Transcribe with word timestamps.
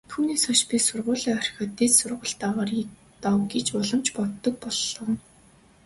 Түүнээс 0.11 0.43
хойш 0.47 0.61
би 0.69 0.77
сургуулиа 0.87 1.33
орхиод 1.39 1.71
дээд 1.79 1.93
сургуульд 1.99 2.41
оръё 2.61 2.85
гэж 3.51 3.67
улам 3.79 4.01
ч 4.05 4.07
боддог 4.17 4.55
боллоо. 4.63 5.07